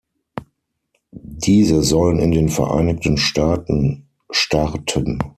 [1.11, 5.19] Diese sollen in den Vereinigten Staaten starten.